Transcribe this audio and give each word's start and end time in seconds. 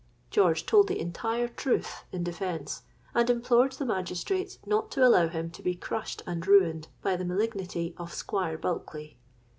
George 0.31 0.65
told 0.65 0.87
the 0.87 0.99
entire 0.99 1.47
truth 1.47 2.05
in 2.11 2.23
defence, 2.23 2.81
and 3.13 3.29
implored 3.29 3.73
the 3.73 3.85
magistrates 3.85 4.57
not 4.65 4.89
to 4.89 5.05
allow 5.05 5.27
him 5.27 5.51
to 5.51 5.61
be 5.61 5.75
crushed 5.75 6.23
and 6.25 6.47
ruined 6.47 6.87
by 7.03 7.15
the 7.15 7.23
malignity 7.23 7.93
of 7.97 8.11
Squire 8.11 8.57
Bulkeley. 8.57 9.19